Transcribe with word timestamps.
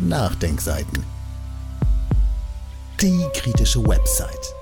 Nachdenkseiten. 0.00 1.04
Die 3.00 3.24
kritische 3.32 3.80
Website. 3.86 4.52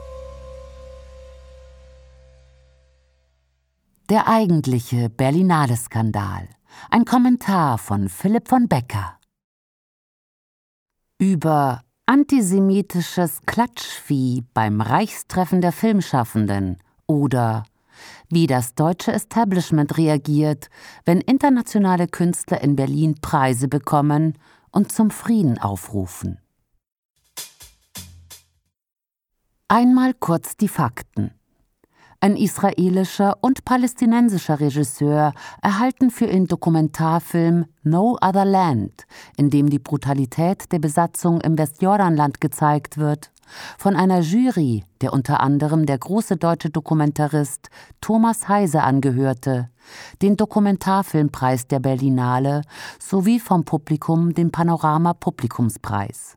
Der 4.11 4.29
eigentliche 4.29 5.09
Berlinale-Skandal. 5.09 6.51
Ein 6.91 7.07
Kommentar 7.07 7.79
von 7.79 8.11
Philipp 8.11 8.47
von 8.47 8.69
Becker. 8.69 9.19
Über 11.19 11.81
antisemitisches 12.05 13.41
Klatschvieh 13.47 14.45
beim 14.53 14.83
Reichstreffen 14.83 15.63
der 15.63 15.73
Filmschaffenden 15.73 16.77
oder 17.07 17.65
wie 18.29 18.47
das 18.47 18.75
deutsche 18.75 19.13
Establishment 19.13 19.97
reagiert, 19.97 20.69
wenn 21.07 21.23
internationale 21.23 22.07
Künstler 22.07 22.61
in 22.61 22.77
Berlin 22.77 23.15
Preise 23.23 23.69
bekommen 23.69 24.35
und 24.73 24.91
zum 24.91 25.11
Frieden 25.11 25.59
aufrufen. 25.59 26.39
Einmal 29.69 30.13
kurz 30.15 30.57
die 30.57 30.69
Fakten. 30.69 31.31
Ein 32.21 32.37
israelischer 32.37 33.39
und 33.41 33.65
palästinensischer 33.65 34.61
Regisseur 34.61 35.35
erhalten 35.61 36.11
für 36.11 36.27
ihren 36.27 36.47
Dokumentarfilm 36.47 37.67
No 37.83 38.17
Other 38.21 38.45
Land, 38.45 39.07
in 39.37 39.51
dem 39.51 39.69
die 39.69 39.81
Brutalität 39.81 40.71
der 40.71 40.79
Besatzung 40.79 41.41
im 41.41 41.59
Westjordanland 41.59 42.41
gezeigt 42.41 42.97
wird, 42.97 43.32
von 43.79 43.97
einer 43.97 44.21
Jury, 44.21 44.85
der 45.01 45.13
unter 45.13 45.41
anderem 45.41 45.87
der 45.87 45.99
große 45.99 46.37
deutsche 46.37 46.71
Dokumentarist 46.71 47.69
Thomas 48.01 48.49
Heise 48.49 48.83
angehörte, 48.83 49.69
den 50.23 50.37
Dokumentarfilmpreis 50.37 51.67
der 51.67 51.81
Berlinale 51.81 52.63
sowie 52.99 53.41
vom 53.41 53.65
Publikum 53.65 54.35
den 54.35 54.51
Panorama 54.51 55.15
Publikumspreis. 55.15 56.37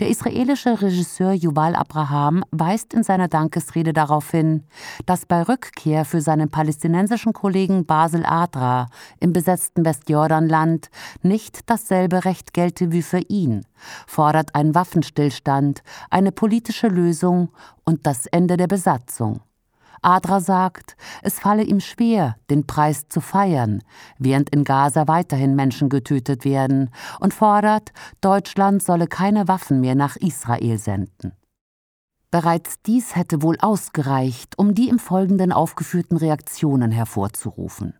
Der 0.00 0.08
israelische 0.08 0.80
Regisseur 0.80 1.32
Yuval 1.32 1.74
Abraham 1.74 2.44
weist 2.50 2.94
in 2.94 3.02
seiner 3.02 3.28
Dankesrede 3.28 3.92
darauf 3.92 4.30
hin, 4.30 4.64
dass 5.06 5.26
bei 5.26 5.42
Rückkehr 5.42 6.04
für 6.04 6.20
seinen 6.20 6.50
palästinensischen 6.50 7.32
Kollegen 7.32 7.86
Basel 7.86 8.24
Adra 8.24 8.86
im 9.20 9.32
besetzten 9.32 9.84
Westjordanland 9.84 10.90
nicht 11.22 11.70
dasselbe 11.70 12.24
Recht 12.24 12.52
gelte 12.52 12.92
wie 12.92 13.02
für 13.02 13.20
ihn, 13.28 13.64
fordert 14.06 14.54
ein 14.54 14.74
Waffenstillstand, 14.74 15.82
eine 16.10 16.32
politische 16.32 16.88
Lösung 16.88 17.50
und 17.84 18.06
das 18.06 18.26
Ende 18.26 18.56
der 18.56 18.66
Besatzung. 18.66 19.40
Adra 20.02 20.40
sagt, 20.40 20.96
es 21.22 21.38
falle 21.38 21.62
ihm 21.62 21.80
schwer, 21.80 22.36
den 22.50 22.66
Preis 22.66 23.08
zu 23.08 23.20
feiern, 23.20 23.82
während 24.18 24.50
in 24.50 24.64
Gaza 24.64 25.08
weiterhin 25.08 25.54
Menschen 25.54 25.88
getötet 25.88 26.44
werden, 26.44 26.90
und 27.20 27.34
fordert, 27.34 27.92
Deutschland 28.20 28.82
solle 28.82 29.06
keine 29.06 29.48
Waffen 29.48 29.80
mehr 29.80 29.94
nach 29.94 30.16
Israel 30.16 30.78
senden. 30.78 31.32
Bereits 32.30 32.82
dies 32.82 33.16
hätte 33.16 33.42
wohl 33.42 33.56
ausgereicht, 33.58 34.58
um 34.58 34.74
die 34.74 34.88
im 34.88 34.98
Folgenden 34.98 35.50
aufgeführten 35.50 36.18
Reaktionen 36.18 36.90
hervorzurufen. 36.90 37.94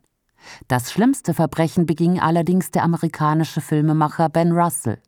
Das 0.69 0.93
schlimmste 0.93 1.35
Verbrechen 1.35 1.87
beging 1.87 2.21
allerdings 2.21 2.71
der 2.71 2.85
amerikanische 2.85 3.61
Filmemacher 3.61 4.29
Ben 4.29 4.53
Russell. 4.53 5.01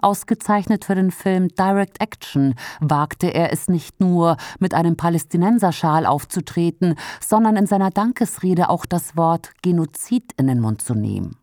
Ausgezeichnet 0.00 0.84
für 0.84 0.94
den 0.94 1.10
Film 1.10 1.48
Direct 1.48 2.00
Action 2.00 2.54
wagte 2.80 3.28
er 3.28 3.52
es 3.52 3.68
nicht 3.68 4.00
nur, 4.00 4.36
mit 4.58 4.74
einem 4.74 4.96
Palästinenserschal 4.96 6.06
aufzutreten, 6.06 6.96
sondern 7.20 7.56
in 7.56 7.66
seiner 7.66 7.90
Dankesrede 7.90 8.68
auch 8.68 8.86
das 8.86 9.16
Wort 9.16 9.50
Genozid 9.62 10.32
in 10.36 10.46
den 10.46 10.60
Mund 10.60 10.82
zu 10.82 10.94
nehmen. 10.94 11.36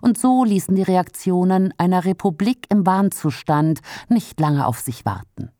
Und 0.00 0.18
so 0.18 0.44
ließen 0.44 0.74
die 0.74 0.82
Reaktionen 0.82 1.74
einer 1.78 2.04
Republik 2.04 2.66
im 2.68 2.86
Wahnzustand 2.86 3.80
nicht 4.08 4.38
lange 4.38 4.66
auf 4.66 4.78
sich 4.78 5.04
warten. 5.04 5.50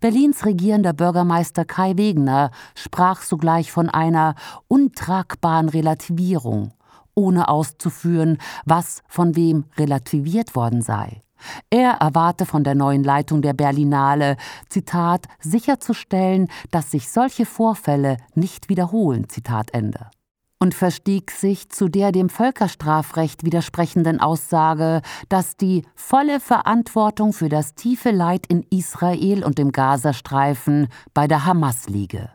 Berlins 0.00 0.46
regierender 0.46 0.92
Bürgermeister 0.92 1.64
Kai 1.64 1.96
Wegener 1.96 2.50
sprach 2.74 3.22
sogleich 3.22 3.70
von 3.70 3.90
einer 3.90 4.34
untragbaren 4.66 5.68
Relativierung 5.68 6.72
ohne 7.18 7.48
auszuführen, 7.48 8.38
was 8.64 9.02
von 9.08 9.34
wem 9.34 9.64
relativiert 9.76 10.54
worden 10.54 10.82
sei. 10.82 11.20
Er 11.70 11.92
erwarte 12.00 12.46
von 12.46 12.64
der 12.64 12.74
neuen 12.74 13.04
Leitung 13.04 13.42
der 13.42 13.52
Berlinale, 13.52 14.36
Zitat, 14.68 15.26
sicherzustellen, 15.40 16.48
dass 16.70 16.90
sich 16.92 17.10
solche 17.10 17.44
Vorfälle 17.44 18.16
nicht 18.34 18.68
wiederholen, 18.68 19.28
Zitat 19.28 19.72
Ende. 19.72 20.06
Und 20.60 20.74
verstieg 20.74 21.30
sich 21.30 21.68
zu 21.70 21.88
der 21.88 22.10
dem 22.10 22.28
Völkerstrafrecht 22.28 23.44
widersprechenden 23.44 24.18
Aussage, 24.18 25.02
dass 25.28 25.56
die 25.56 25.84
volle 25.94 26.40
Verantwortung 26.40 27.32
für 27.32 27.48
das 27.48 27.74
tiefe 27.74 28.10
Leid 28.10 28.46
in 28.48 28.64
Israel 28.70 29.44
und 29.44 29.60
im 29.60 29.70
Gazastreifen 29.70 30.88
bei 31.14 31.28
der 31.28 31.44
Hamas 31.44 31.88
liege. 31.88 32.30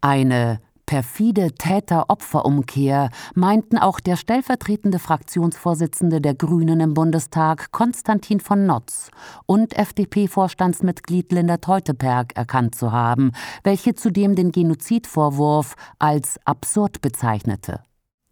Eine 0.00 0.60
perfide 0.86 1.52
Täter-Opfer-Umkehr 1.52 3.10
meinten 3.34 3.78
auch 3.78 4.00
der 4.00 4.16
stellvertretende 4.16 4.98
Fraktionsvorsitzende 4.98 6.20
der 6.20 6.34
Grünen 6.34 6.80
im 6.80 6.94
Bundestag 6.94 7.72
Konstantin 7.72 8.40
von 8.40 8.66
Notz 8.66 9.10
und 9.46 9.76
FDP-Vorstandsmitglied 9.76 11.32
Linda 11.32 11.58
Teuteberg 11.58 12.36
erkannt 12.36 12.74
zu 12.74 12.92
haben, 12.92 13.32
welche 13.62 13.94
zudem 13.94 14.34
den 14.34 14.52
Genozidvorwurf 14.52 15.74
als 15.98 16.38
absurd 16.44 17.00
bezeichnete 17.00 17.80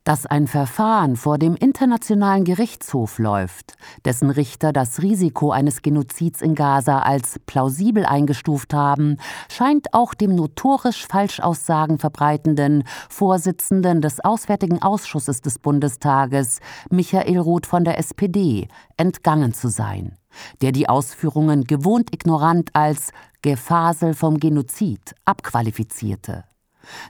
dass 0.04 0.26
ein 0.26 0.46
Verfahren 0.46 1.16
vor 1.16 1.38
dem 1.38 1.54
Internationalen 1.54 2.44
Gerichtshof 2.44 3.18
läuft, 3.18 3.76
dessen 4.04 4.30
Richter 4.30 4.72
das 4.72 5.00
Risiko 5.02 5.50
eines 5.50 5.82
Genozids 5.82 6.42
in 6.42 6.54
Gaza 6.54 7.00
als 7.00 7.38
plausibel 7.46 8.04
eingestuft 8.04 8.74
haben, 8.74 9.18
scheint 9.50 9.94
auch 9.94 10.14
dem 10.14 10.34
notorisch 10.34 11.06
Falschaussagen 11.06 11.98
verbreitenden 11.98 12.84
Vorsitzenden 13.08 14.00
des 14.00 14.20
Auswärtigen 14.24 14.82
Ausschusses 14.82 15.40
des 15.40 15.58
Bundestages, 15.58 16.60
Michael 16.90 17.38
Roth 17.38 17.66
von 17.66 17.84
der 17.84 17.98
SPD, 17.98 18.68
entgangen 18.96 19.54
zu 19.54 19.68
sein, 19.68 20.16
der 20.60 20.72
die 20.72 20.88
Ausführungen 20.88 21.64
gewohnt 21.64 22.12
ignorant 22.12 22.70
als 22.74 23.12
Gefasel 23.42 24.14
vom 24.14 24.38
Genozid 24.38 25.14
abqualifizierte. 25.24 26.44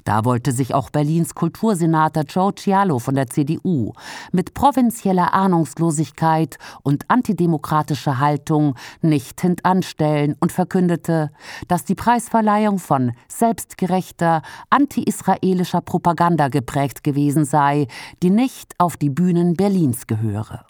Da 0.04 0.24
wollte 0.24 0.52
sich 0.52 0.74
auch 0.74 0.90
Berlins 0.90 1.34
Kultursenator 1.34 2.24
Joe 2.24 2.54
Cialo 2.54 2.98
von 2.98 3.14
der 3.14 3.28
CDU 3.28 3.92
mit 4.32 4.54
provinzieller 4.54 5.34
Ahnungslosigkeit 5.34 6.58
und 6.82 7.04
antidemokratischer 7.08 8.18
Haltung 8.18 8.74
nicht 9.00 9.40
hintanstellen 9.40 10.36
und 10.40 10.52
verkündete, 10.52 11.30
dass 11.68 11.84
die 11.84 11.94
Preisverleihung 11.94 12.78
von 12.78 13.12
selbstgerechter, 13.28 14.42
anti-israelischer 14.70 15.80
Propaganda 15.80 16.48
geprägt 16.48 17.04
gewesen 17.04 17.44
sei, 17.44 17.86
die 18.22 18.30
nicht 18.30 18.74
auf 18.78 18.96
die 18.96 19.10
Bühnen 19.10 19.54
Berlins 19.54 20.06
gehöre. 20.06 20.66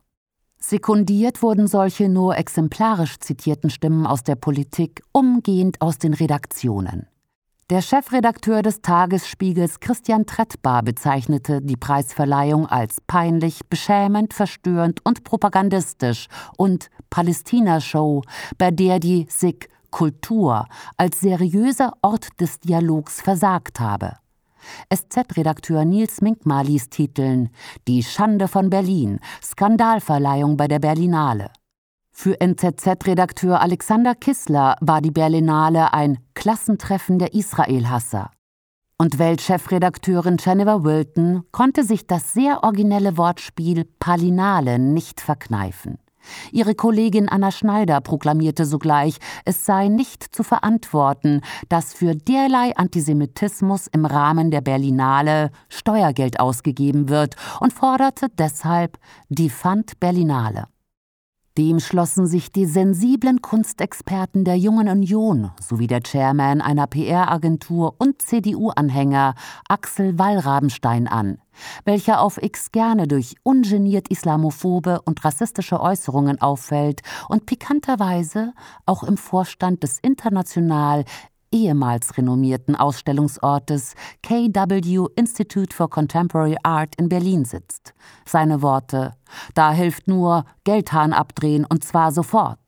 Sekundiert 0.65 1.43
wurden 1.43 1.67
solche 1.67 2.09
nur 2.09 2.37
exemplarisch 2.37 3.19
zitierten 3.19 3.69
Stimmen 3.69 4.07
aus 4.07 4.23
der 4.23 4.37
Politik 4.37 5.03
umgehend 5.11 5.81
aus 5.81 5.99
den 5.99 6.15
Redaktionen. 6.15 7.09
Der 7.73 7.81
Chefredakteur 7.81 8.61
des 8.61 8.83
Tagesspiegels 8.83 9.81
Christian 9.81 10.27
Trettbar 10.27 10.83
bezeichnete 10.83 11.63
die 11.63 11.79
Preisverleihung 11.79 12.67
als 12.67 13.01
peinlich, 13.07 13.61
beschämend, 13.71 14.35
verstörend 14.35 15.01
und 15.07 15.25
propagandistisch 15.25 16.27
und 16.59 16.91
Palästina-Show, 17.09 18.25
bei 18.59 18.71
der 18.73 18.99
die 18.99 19.27
SIG 19.31 19.71
Kultur 19.91 20.67
als 20.99 21.21
seriöser 21.21 21.95
Ort 22.03 22.39
des 22.43 22.61
Dialogs 22.61 23.23
versagt 23.23 23.81
habe. 23.81 24.17
SZ-Redakteur 24.95 25.87
Nils 25.87 26.21
Minkmar 26.21 26.65
ließ 26.65 26.91
titeln 26.91 27.49
Die 27.89 28.03
Schande 28.03 28.49
von 28.49 28.69
Berlin, 28.69 29.19
Skandalverleihung 29.43 30.59
bei 30.59 30.69
der 30.69 30.79
Berlinale. 30.79 31.51
Für 32.15 32.41
NZZ-Redakteur 32.41 33.61
Alexander 33.61 34.15
Kissler 34.15 34.77
war 34.81 35.01
die 35.01 35.11
Berlinale 35.11 35.93
ein 35.93 36.19
Klassentreffen 36.35 37.19
der 37.19 37.35
Israel-Hasser. 37.35 38.31
Und 38.99 39.19
Weltchefredakteurin 39.19 40.37
Jennifer 40.39 40.85
Wilton 40.85 41.43
konnte 41.51 41.83
sich 41.83 42.07
das 42.07 42.33
sehr 42.33 42.63
originelle 42.63 43.17
Wortspiel 43.17 43.85
Palinale 43.99 44.79
nicht 44.79 45.21
verkneifen. 45.21 45.99
Ihre 46.53 46.77
Kollegin 46.77 47.29
Anna 47.29 47.51
Schneider 47.51 48.01
proklamierte 48.01 48.67
sogleich, 48.67 49.17
es 49.45 49.67
sei 49.67 49.89
nicht 49.89 50.23
zu 50.23 50.45
verantworten, 50.45 51.41
dass 51.69 51.95
für 51.95 52.15
derlei 52.15 52.77
Antisemitismus 52.77 53.89
im 53.89 54.05
Rahmen 54.05 54.53
der 54.53 54.61
Berlinale 54.61 55.51
Steuergeld 55.69 56.39
ausgegeben 56.39 57.09
wird 57.09 57.35
und 57.59 57.73
forderte 57.73 58.29
deshalb 58.29 58.99
die 59.29 59.51
Fand 59.51 59.99
Berlinale. 59.99 60.69
Dem 61.59 61.81
schlossen 61.81 62.27
sich 62.27 62.51
die 62.51 62.65
sensiblen 62.65 63.43
Kunstexperten 63.43 64.43
der 64.43 64.57
Jungen 64.57 64.89
Union 64.89 65.51
sowie 65.61 65.87
der 65.87 66.01
Chairman 66.03 66.63
einer 66.63 66.87
PR-Agentur 66.87 67.95
und 67.99 68.23
CDU-Anhänger 68.23 69.35
Axel 69.69 70.19
Wallrabenstein 70.19 71.07
an, 71.07 71.37
welcher 71.85 72.23
auf 72.23 72.43
X 72.43 72.73
gerne 72.73 73.07
durch 73.07 73.35
ungeniert 73.43 74.09
islamophobe 74.09 75.03
und 75.03 75.23
rassistische 75.27 75.79
Äußerungen 75.79 76.41
auffällt 76.41 77.03
und 77.29 77.45
pikanterweise 77.45 78.55
auch 78.87 79.03
im 79.03 79.19
Vorstand 79.19 79.83
des 79.83 79.99
international 79.99 81.05
ehemals 81.53 82.17
renommierten 82.17 82.75
Ausstellungsortes 82.75 83.95
KW 84.23 85.07
Institute 85.17 85.77
for 85.77 85.91
Contemporary 85.91 86.57
Art 86.63 86.95
in 86.97 87.11
Berlin 87.11 87.45
sitzt. 87.45 87.93
Seine 88.25 88.63
Worte: 88.63 89.13
Da 89.55 89.73
hilft 89.73 90.09
nur 90.09 90.45
Geldhahn 90.65 91.13
abdrehen 91.13 91.67
und 91.69 91.85
zwar 91.85 92.13
sofort. 92.13 92.59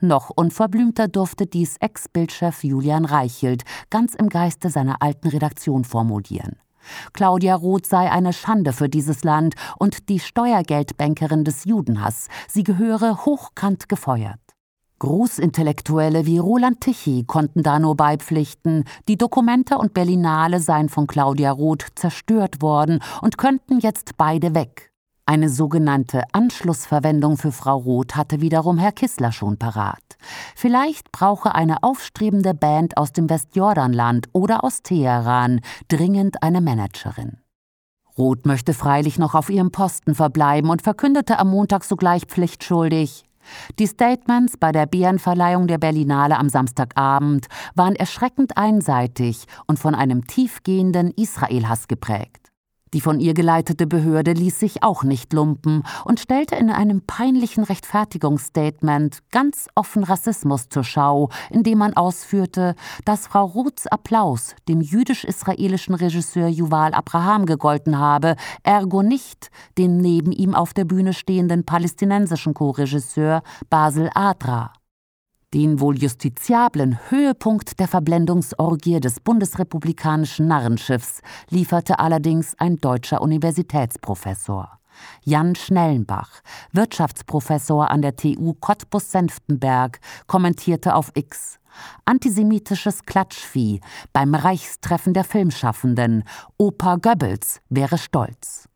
Noch 0.00 0.30
unverblümter 0.30 1.08
durfte 1.08 1.46
dies 1.46 1.76
Ex-Bildchef 1.78 2.64
Julian 2.64 3.04
Reichelt 3.04 3.64
ganz 3.90 4.14
im 4.14 4.28
Geiste 4.28 4.70
seiner 4.70 5.00
alten 5.00 5.28
Redaktion 5.28 5.84
formulieren. 5.84 6.56
Claudia 7.12 7.54
Roth 7.54 7.86
sei 7.86 8.10
eine 8.10 8.32
Schande 8.32 8.72
für 8.72 8.88
dieses 8.88 9.22
Land 9.24 9.54
und 9.78 10.08
die 10.08 10.18
Steuergeldbankerin 10.18 11.44
des 11.44 11.64
Judenhass. 11.64 12.28
Sie 12.48 12.64
gehöre 12.64 13.24
hochkant 13.24 13.88
gefeuert. 13.88 14.40
Großintellektuelle 14.98 16.26
wie 16.26 16.38
Roland 16.38 16.80
Tichy 16.80 17.24
konnten 17.24 17.64
da 17.64 17.80
nur 17.80 17.96
beipflichten, 17.96 18.84
die 19.08 19.18
Dokumente 19.18 19.78
und 19.78 19.94
Berlinale 19.94 20.60
seien 20.60 20.88
von 20.88 21.08
Claudia 21.08 21.50
Roth 21.50 21.86
zerstört 21.96 22.62
worden 22.62 23.00
und 23.20 23.36
könnten 23.36 23.80
jetzt 23.80 24.16
beide 24.16 24.54
weg. 24.54 24.91
Eine 25.24 25.48
sogenannte 25.48 26.24
Anschlussverwendung 26.32 27.36
für 27.36 27.52
Frau 27.52 27.78
Roth 27.78 28.16
hatte 28.16 28.40
wiederum 28.40 28.78
Herr 28.78 28.92
Kissler 28.92 29.32
schon 29.32 29.56
parat. 29.56 30.02
Vielleicht 30.56 31.12
brauche 31.12 31.54
eine 31.54 31.82
aufstrebende 31.82 32.54
Band 32.54 32.96
aus 32.96 33.12
dem 33.12 33.30
Westjordanland 33.30 34.28
oder 34.32 34.64
aus 34.64 34.82
Teheran 34.82 35.60
dringend 35.88 36.42
eine 36.42 36.60
Managerin. 36.60 37.38
Roth 38.18 38.46
möchte 38.46 38.74
freilich 38.74 39.18
noch 39.18 39.34
auf 39.34 39.48
ihrem 39.48 39.70
Posten 39.70 40.14
verbleiben 40.14 40.70
und 40.70 40.82
verkündete 40.82 41.38
am 41.38 41.50
Montag 41.50 41.84
sogleich 41.84 42.24
pflichtschuldig 42.26 43.24
die 43.78 43.86
Statements 43.86 44.56
bei 44.56 44.72
der 44.72 44.86
Bärenverleihung 44.86 45.66
der 45.66 45.78
Berlinale 45.78 46.38
am 46.38 46.48
Samstagabend 46.48 47.46
waren 47.74 47.96
erschreckend 47.96 48.56
einseitig 48.56 49.46
und 49.66 49.78
von 49.78 49.94
einem 49.94 50.26
tiefgehenden 50.26 51.10
Israelhass 51.10 51.88
geprägt. 51.88 52.41
Die 52.94 53.00
von 53.00 53.20
ihr 53.20 53.32
geleitete 53.32 53.86
Behörde 53.86 54.32
ließ 54.32 54.60
sich 54.60 54.82
auch 54.82 55.02
nicht 55.02 55.32
lumpen 55.32 55.82
und 56.04 56.20
stellte 56.20 56.56
in 56.56 56.70
einem 56.70 57.00
peinlichen 57.00 57.64
Rechtfertigungsstatement 57.64 59.20
ganz 59.30 59.68
offen 59.74 60.04
Rassismus 60.04 60.68
zur 60.68 60.84
Schau, 60.84 61.30
indem 61.50 61.78
man 61.78 61.94
ausführte, 61.94 62.74
dass 63.06 63.26
Frau 63.26 63.46
Ruths 63.46 63.86
Applaus 63.86 64.54
dem 64.68 64.82
jüdisch-israelischen 64.82 65.94
Regisseur 65.94 66.48
Yuval 66.48 66.92
Abraham 66.92 67.46
gegolten 67.46 67.98
habe, 67.98 68.36
ergo 68.62 69.02
nicht 69.02 69.50
dem 69.78 69.96
neben 69.96 70.32
ihm 70.32 70.54
auf 70.54 70.74
der 70.74 70.84
Bühne 70.84 71.14
stehenden 71.14 71.64
palästinensischen 71.64 72.52
Co-Regisseur 72.52 73.42
Basil 73.70 74.10
Adra. 74.14 74.72
Den 75.54 75.80
wohl 75.80 75.98
justiziablen 75.98 76.98
Höhepunkt 77.10 77.78
der 77.78 77.86
Verblendungsorgie 77.86 79.00
des 79.00 79.20
bundesrepublikanischen 79.20 80.48
Narrenschiffs 80.48 81.20
lieferte 81.50 81.98
allerdings 81.98 82.54
ein 82.58 82.78
deutscher 82.78 83.20
Universitätsprofessor. 83.20 84.78
Jan 85.24 85.54
Schnellenbach, 85.54 86.40
Wirtschaftsprofessor 86.72 87.90
an 87.90 88.02
der 88.02 88.16
TU 88.16 88.54
Cottbus-Senftenberg, 88.54 90.00
kommentierte 90.26 90.94
auf 90.94 91.10
X 91.14 91.58
Antisemitisches 92.04 93.04
Klatschvieh 93.04 93.80
beim 94.12 94.34
Reichstreffen 94.34 95.14
der 95.14 95.24
Filmschaffenden. 95.24 96.24
Opa 96.58 96.96
Goebbels 96.96 97.60
wäre 97.68 97.98
stolz. 97.98 98.68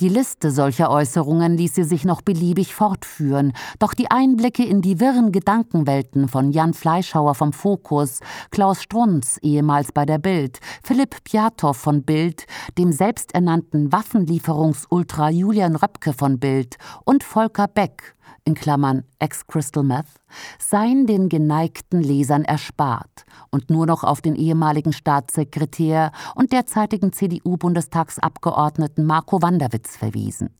Die 0.00 0.08
Liste 0.08 0.52
solcher 0.52 0.92
Äußerungen 0.92 1.56
ließ 1.56 1.74
sie 1.74 1.82
sich 1.82 2.04
noch 2.04 2.22
beliebig 2.22 2.72
fortführen, 2.72 3.52
doch 3.80 3.94
die 3.94 4.12
Einblicke 4.12 4.64
in 4.64 4.80
die 4.80 5.00
wirren 5.00 5.32
Gedankenwelten 5.32 6.28
von 6.28 6.52
Jan 6.52 6.72
Fleischhauer 6.72 7.34
vom 7.34 7.52
Fokus, 7.52 8.20
Klaus 8.52 8.80
Strunz, 8.80 9.40
ehemals 9.42 9.90
bei 9.90 10.06
der 10.06 10.18
Bild, 10.18 10.60
Philipp 10.84 11.24
Piatow 11.24 11.76
von 11.76 12.04
Bild, 12.04 12.46
dem 12.78 12.92
selbsternannten 12.92 13.90
Waffenlieferungsultra 13.90 15.30
Julian 15.30 15.74
Röpke 15.74 16.12
von 16.12 16.38
Bild 16.38 16.76
und 17.04 17.24
Volker 17.24 17.66
Beck, 17.66 18.14
in 18.44 18.54
Klammern 18.54 19.04
ex-Crystal 19.18 19.82
Meth, 19.82 20.20
seien 20.58 21.06
den 21.06 21.28
geneigten 21.28 22.00
Lesern 22.00 22.44
erspart 22.44 23.24
und 23.50 23.70
nur 23.70 23.86
noch 23.86 24.04
auf 24.04 24.20
den 24.20 24.34
ehemaligen 24.34 24.92
Staatssekretär 24.92 26.12
und 26.34 26.52
derzeitigen 26.52 27.12
CDU-Bundestagsabgeordneten 27.12 29.04
Marco 29.04 29.42
Wanderwitz 29.42 29.96
verwiesen. 29.96 30.50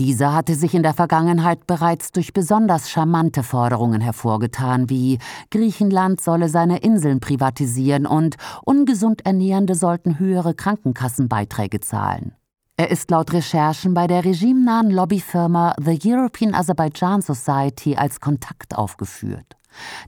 Dieser 0.00 0.34
hatte 0.34 0.56
sich 0.56 0.74
in 0.74 0.82
der 0.82 0.92
Vergangenheit 0.92 1.68
bereits 1.68 2.10
durch 2.10 2.32
besonders 2.32 2.90
charmante 2.90 3.44
Forderungen 3.44 4.00
hervorgetan, 4.00 4.90
wie 4.90 5.18
Griechenland 5.50 6.20
solle 6.20 6.48
seine 6.48 6.78
Inseln 6.78 7.20
privatisieren 7.20 8.04
und 8.04 8.34
ungesund 8.64 9.24
Ernährende 9.24 9.76
sollten 9.76 10.18
höhere 10.18 10.54
Krankenkassenbeiträge 10.54 11.78
zahlen. 11.78 12.32
Er 12.76 12.90
ist 12.90 13.08
laut 13.12 13.32
Recherchen 13.32 13.94
bei 13.94 14.08
der 14.08 14.24
regimenahen 14.24 14.90
Lobbyfirma 14.90 15.76
The 15.80 15.96
European 16.04 16.56
Azerbaijan 16.56 17.22
Society 17.22 17.94
als 17.94 18.18
Kontakt 18.18 18.76
aufgeführt. 18.76 19.56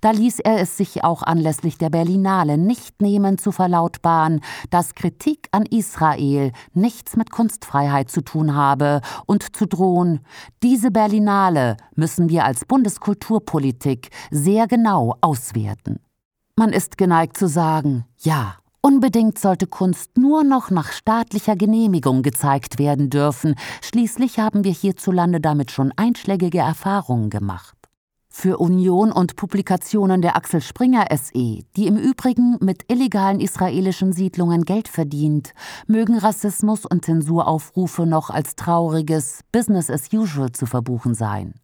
Da 0.00 0.10
ließ 0.10 0.40
er 0.40 0.60
es 0.60 0.76
sich 0.76 1.04
auch 1.04 1.22
anlässlich 1.22 1.78
der 1.78 1.90
Berlinale 1.90 2.58
nicht 2.58 3.00
nehmen 3.00 3.38
zu 3.38 3.52
verlautbaren, 3.52 4.40
dass 4.70 4.96
Kritik 4.96 5.48
an 5.52 5.64
Israel 5.64 6.50
nichts 6.72 7.16
mit 7.16 7.30
Kunstfreiheit 7.30 8.10
zu 8.10 8.22
tun 8.22 8.56
habe 8.56 9.00
und 9.26 9.56
zu 9.56 9.66
drohen, 9.66 10.20
diese 10.64 10.90
Berlinale 10.90 11.76
müssen 11.94 12.28
wir 12.28 12.44
als 12.44 12.64
Bundeskulturpolitik 12.64 14.10
sehr 14.32 14.66
genau 14.66 15.14
auswerten. 15.20 16.00
Man 16.56 16.70
ist 16.70 16.98
geneigt 16.98 17.36
zu 17.36 17.46
sagen, 17.46 18.06
ja, 18.18 18.56
Unbedingt 18.86 19.36
sollte 19.40 19.66
Kunst 19.66 20.16
nur 20.16 20.44
noch 20.44 20.70
nach 20.70 20.92
staatlicher 20.92 21.56
Genehmigung 21.56 22.22
gezeigt 22.22 22.78
werden 22.78 23.10
dürfen. 23.10 23.56
Schließlich 23.82 24.38
haben 24.38 24.62
wir 24.62 24.70
hierzulande 24.70 25.40
damit 25.40 25.72
schon 25.72 25.92
einschlägige 25.96 26.58
Erfahrungen 26.58 27.28
gemacht. 27.28 27.76
Für 28.28 28.58
Union 28.58 29.10
und 29.10 29.34
Publikationen 29.34 30.22
der 30.22 30.36
Axel 30.36 30.60
Springer 30.60 31.06
SE, 31.10 31.64
die 31.76 31.86
im 31.88 31.96
Übrigen 31.96 32.58
mit 32.60 32.84
illegalen 32.88 33.40
israelischen 33.40 34.12
Siedlungen 34.12 34.64
Geld 34.64 34.86
verdient, 34.86 35.52
mögen 35.88 36.16
Rassismus 36.16 36.86
und 36.86 37.04
Zensuraufrufe 37.04 38.06
noch 38.06 38.30
als 38.30 38.54
trauriges 38.54 39.40
Business 39.50 39.90
as 39.90 40.12
usual 40.12 40.52
zu 40.52 40.64
verbuchen 40.64 41.16
sein. 41.16 41.54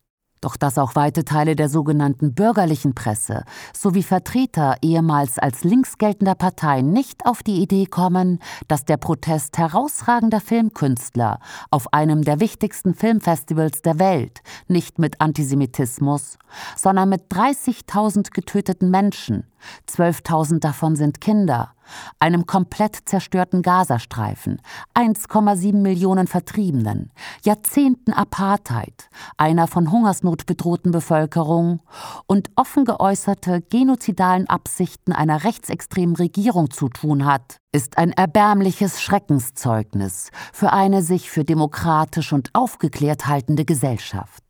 Doch 0.42 0.56
dass 0.56 0.76
auch 0.76 0.96
weite 0.96 1.24
Teile 1.24 1.54
der 1.54 1.68
sogenannten 1.68 2.34
bürgerlichen 2.34 2.94
Presse 2.94 3.44
sowie 3.72 4.02
Vertreter 4.02 4.76
ehemals 4.82 5.38
als 5.38 5.62
links 5.62 5.98
geltender 5.98 6.34
Parteien 6.34 6.92
nicht 6.92 7.24
auf 7.24 7.44
die 7.44 7.62
Idee 7.62 7.86
kommen, 7.86 8.40
dass 8.66 8.84
der 8.84 8.96
Protest 8.96 9.56
herausragender 9.56 10.40
Filmkünstler 10.40 11.38
auf 11.70 11.92
einem 11.92 12.22
der 12.22 12.40
wichtigsten 12.40 12.94
Filmfestivals 12.94 13.82
der 13.82 14.00
Welt 14.00 14.42
nicht 14.66 14.98
mit 14.98 15.20
Antisemitismus, 15.20 16.38
sondern 16.76 17.08
mit 17.08 17.30
30.000 17.30 18.32
getöteten 18.32 18.90
Menschen, 18.90 19.44
12.000 19.88 20.60
davon 20.60 20.96
sind 20.96 21.20
Kinder, 21.20 21.74
einem 22.18 22.46
komplett 22.46 22.96
zerstörten 23.06 23.62
Gazastreifen, 23.62 24.60
1,7 24.94 25.74
Millionen 25.74 26.26
Vertriebenen, 26.26 27.10
Jahrzehnten 27.42 28.12
Apartheid, 28.12 29.08
einer 29.36 29.66
von 29.66 29.90
Hungersnot 29.90 30.46
bedrohten 30.46 30.92
Bevölkerung. 30.92 31.80
Und 32.26 32.50
offen 32.56 32.84
geäußerte 32.84 33.62
genozidalen 33.62 34.48
Absichten 34.48 35.12
einer 35.12 35.44
rechtsextremen 35.44 36.16
Regierung 36.16 36.70
zu 36.70 36.88
tun 36.88 37.24
hat, 37.24 37.58
ist 37.72 37.98
ein 37.98 38.12
erbärmliches 38.12 39.00
Schreckenszeugnis 39.02 40.30
für 40.52 40.72
eine 40.72 41.02
sich 41.02 41.30
für 41.30 41.44
demokratisch 41.44 42.32
und 42.32 42.50
aufgeklärt 42.52 43.26
haltende 43.26 43.64
Gesellschaft. 43.64 44.42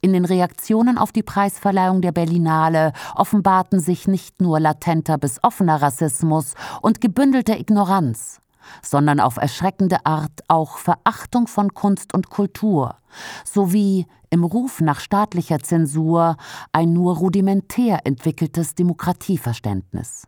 In 0.00 0.12
den 0.12 0.24
Reaktionen 0.24 0.98
auf 0.98 1.12
die 1.12 1.22
Preisverleihung 1.22 2.02
der 2.02 2.12
Berlinale 2.12 2.92
offenbarten 3.14 3.80
sich 3.80 4.08
nicht 4.08 4.40
nur 4.40 4.60
latenter 4.60 5.18
bis 5.18 5.42
offener 5.42 5.82
Rassismus 5.82 6.54
und 6.82 7.00
gebündelte 7.00 7.58
Ignoranz, 7.58 8.40
sondern 8.82 9.20
auf 9.20 9.36
erschreckende 9.36 10.04
Art 10.04 10.42
auch 10.48 10.78
Verachtung 10.78 11.46
von 11.46 11.74
Kunst 11.74 12.14
und 12.14 12.30
Kultur, 12.30 12.96
sowie 13.44 14.06
im 14.30 14.44
Ruf 14.44 14.80
nach 14.80 15.00
staatlicher 15.00 15.58
Zensur 15.58 16.36
ein 16.72 16.92
nur 16.92 17.16
rudimentär 17.16 18.00
entwickeltes 18.04 18.74
Demokratieverständnis. 18.74 20.26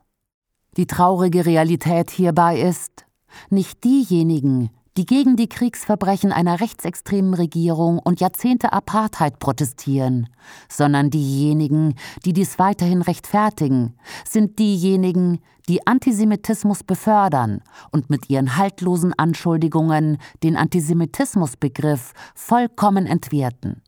Die 0.77 0.87
traurige 0.87 1.47
Realität 1.47 2.11
hierbei 2.11 2.61
ist, 2.61 3.07
nicht 3.51 3.85
diejenigen, 3.85 4.71
die 4.97 5.07
gegen 5.07 5.37
die 5.37 5.49
Kriegsverbrechen 5.49 6.33
einer 6.33 6.61
rechtsextremen 6.61 7.35
Regierung 7.35 7.99
und 7.99 8.21
Jahrzehnte 8.21 8.73
Apartheid 8.73 9.39
protestieren, 9.39 10.29
sondern 10.69 11.11
diejenigen, 11.11 11.95
die 12.25 12.33
dies 12.33 12.59
weiterhin 12.59 13.03
rechtfertigen, 13.03 13.95
sind 14.29 14.59
diejenigen, 14.59 15.41
die 15.69 15.87
Antisemitismus 15.87 16.83
befördern 16.83 17.63
und 17.91 18.11
mit 18.11 18.29
ihren 18.29 18.57
haltlosen 18.57 19.15
Anschuldigungen 19.17 20.19
den 20.43 20.57
Antisemitismusbegriff 20.57 22.13
vollkommen 22.35 23.07
entwerten. 23.07 23.83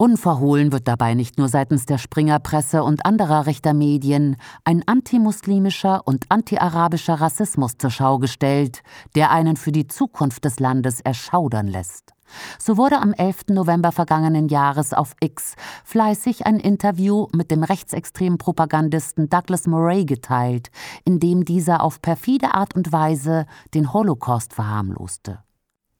Unverhohlen 0.00 0.72
wird 0.72 0.88
dabei 0.88 1.12
nicht 1.12 1.36
nur 1.36 1.50
seitens 1.50 1.84
der 1.84 1.98
Springerpresse 1.98 2.82
und 2.82 3.04
anderer 3.04 3.44
rechter 3.44 3.74
Medien 3.74 4.36
ein 4.64 4.82
antimuslimischer 4.86 6.06
und 6.06 6.24
antiarabischer 6.30 7.20
Rassismus 7.20 7.76
zur 7.76 7.90
Schau 7.90 8.18
gestellt, 8.18 8.82
der 9.14 9.30
einen 9.30 9.58
für 9.58 9.72
die 9.72 9.88
Zukunft 9.88 10.46
des 10.46 10.58
Landes 10.58 11.02
erschaudern 11.02 11.66
lässt. 11.66 12.14
So 12.58 12.78
wurde 12.78 12.98
am 12.98 13.12
11. 13.12 13.48
November 13.50 13.92
vergangenen 13.92 14.48
Jahres 14.48 14.94
auf 14.94 15.12
X 15.20 15.54
fleißig 15.84 16.46
ein 16.46 16.60
Interview 16.60 17.26
mit 17.34 17.50
dem 17.50 17.62
rechtsextremen 17.62 18.38
Propagandisten 18.38 19.28
Douglas 19.28 19.66
Murray 19.66 20.06
geteilt, 20.06 20.70
in 21.04 21.20
dem 21.20 21.44
dieser 21.44 21.82
auf 21.82 22.00
perfide 22.00 22.54
Art 22.54 22.74
und 22.74 22.90
Weise 22.90 23.44
den 23.74 23.92
Holocaust 23.92 24.54
verharmloste. 24.54 25.40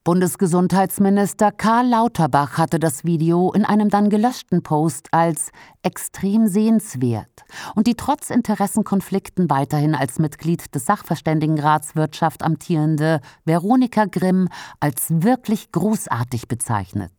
Bundesgesundheitsminister 0.02 1.52
Karl 1.52 1.88
Lauterbach 1.88 2.57
hatte 2.57 2.78
das 2.78 3.04
Video 3.04 3.52
in 3.52 3.66
einem 3.66 3.90
dann 3.90 4.09
gelöschten 4.09 4.62
Post 4.62 5.09
als 5.12 5.50
extrem 5.83 6.47
sehenswert 6.47 7.45
und 7.75 7.87
die 7.87 7.97
trotz 7.97 8.30
Interessenkonflikten 8.30 9.50
weiterhin 9.50 9.95
als 9.95 10.19
Mitglied 10.19 10.75
des 10.75 10.87
Sachverständigenrats 10.87 11.97
Wirtschaft 11.97 12.42
amtierende 12.42 13.21
Veronika 13.45 14.07
Grimm 14.07 14.49
als 14.80 15.09
wirklich 15.11 15.71
großartig 15.71 16.49
bezeichnet. 16.49 17.12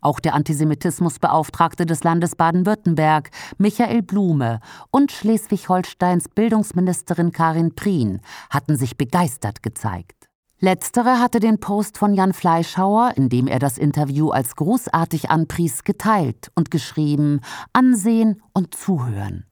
Auch 0.00 0.18
der 0.18 0.34
Antisemitismusbeauftragte 0.34 1.86
des 1.86 2.02
Landes 2.02 2.34
Baden-Württemberg, 2.34 3.30
Michael 3.56 4.02
Blume, 4.02 4.58
und 4.90 5.12
Schleswig-Holsteins 5.12 6.28
Bildungsministerin 6.28 7.30
Karin 7.30 7.76
Prien 7.76 8.20
hatten 8.50 8.76
sich 8.76 8.96
begeistert 8.96 9.62
gezeigt. 9.62 10.29
Letztere 10.62 11.18
hatte 11.18 11.40
den 11.40 11.58
Post 11.58 11.96
von 11.96 12.12
Jan 12.12 12.34
Fleischhauer, 12.34 13.14
in 13.16 13.30
dem 13.30 13.46
er 13.46 13.58
das 13.58 13.78
Interview 13.78 14.28
als 14.28 14.56
großartig 14.56 15.30
anpries, 15.30 15.84
geteilt 15.84 16.52
und 16.54 16.70
geschrieben 16.70 17.40
Ansehen 17.72 18.42
und 18.52 18.74
Zuhören. 18.74 19.46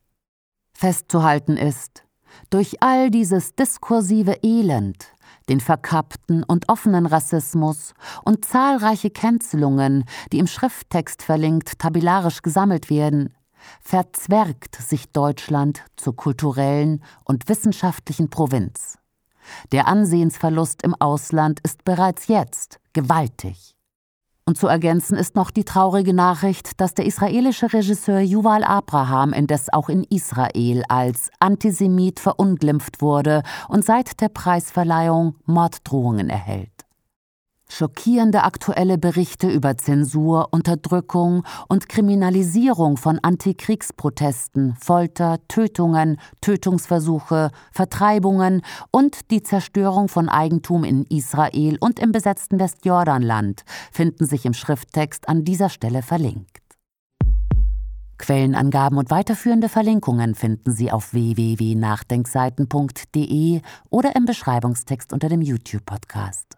Festzuhalten 0.75 1.57
ist, 1.57 2.05
durch 2.51 2.83
all 2.83 3.11
dieses 3.11 3.55
diskursive 3.55 4.41
Elend, 4.43 5.07
den 5.49 5.61
verkappten 5.61 6.45
und 6.45 6.69
offenen 6.69 7.07
Rassismus 7.07 7.95
und 8.27 8.45
zahlreiche 8.45 9.09
Cancelungen, 9.09 10.05
die 10.31 10.39
im 10.39 10.47
Schrifttext 10.47 11.23
verlinkt 11.23 11.79
tabellarisch 11.79 12.43
gesammelt 12.43 12.91
werden, 12.91 13.35
verzwergt 13.81 14.77
sich 14.77 15.11
Deutschland 15.11 15.85
zur 15.97 16.15
kulturellen 16.15 17.03
und 17.25 17.49
wissenschaftlichen 17.49 18.29
Provinz. 18.29 18.99
Der 19.73 19.89
Ansehensverlust 19.89 20.83
im 20.83 20.95
Ausland 20.95 21.61
ist 21.63 21.85
bereits 21.85 22.29
jetzt 22.29 22.81
gewaltig. 22.93 23.75
Und 24.49 24.57
zu 24.57 24.67
ergänzen 24.67 25.19
ist 25.19 25.37
noch 25.37 25.51
die 25.51 25.65
traurige 25.65 26.15
Nachricht, 26.15 26.81
dass 26.81 26.95
der 26.95 27.05
israelische 27.05 27.71
Regisseur 27.71 28.21
Yuval 28.21 28.65
Abraham 28.65 29.35
indes 29.35 29.71
auch 29.71 29.91
in 29.91 30.05
Israel 30.05 30.85
als 30.89 31.29
Antisemit 31.39 32.19
verunglimpft 32.19 33.03
wurde 33.03 33.43
und 33.69 33.85
seit 33.85 34.23
der 34.23 34.31
Preisverleihung 34.31 35.35
Morddrohungen 35.45 36.31
erhält. 36.31 36.88
Schockierende 37.71 38.45
aktuelle 38.45 38.99
Berichte 38.99 39.51
über 39.51 39.77
Zensur, 39.77 40.49
Unterdrückung 40.53 41.45
und 41.69 41.89
Kriminalisierung 41.89 42.97
von 42.97 43.19
Antikriegsprotesten, 43.21 44.75
Folter, 44.81 45.39
Tötungen, 45.49 46.19
Tötungsversuche, 46.41 47.51
Vertreibungen 47.71 48.63
und 48.91 49.31
die 49.31 49.43
Zerstörung 49.43 50.09
von 50.09 50.29
Eigentum 50.29 50.83
in 50.83 51.05
Israel 51.05 51.77
und 51.81 52.01
im 52.01 52.11
besetzten 52.11 52.59
Westjordanland 52.59 53.65
finden 53.93 54.27
sich 54.27 54.47
im 54.47 54.55
Schrifttext 54.55 55.29
an 55.29 55.45
dieser 55.45 55.69
Stelle 55.69 56.03
verlinkt. 56.03 56.59
Quellenangaben 58.19 58.99
und 58.99 59.11
weiterführende 59.11 59.69
Verlinkungen 59.69 60.35
finden 60.35 60.73
Sie 60.73 60.91
auf 60.91 61.13
www.nachdenkseiten.de 61.13 63.61
oder 63.91 64.17
im 64.17 64.25
Beschreibungstext 64.25 65.13
unter 65.13 65.29
dem 65.29 65.41
YouTube-Podcast. 65.41 66.58